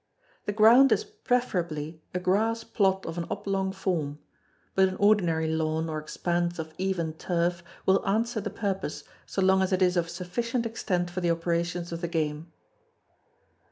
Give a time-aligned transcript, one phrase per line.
[0.47, 4.17] The ground is preferably a grass plot of an oblong form;
[4.73, 9.61] but an ordinary lawn or expanse of even turf will answer the purpose, so long
[9.61, 12.51] as it is of sufficient extent for the operations of the game.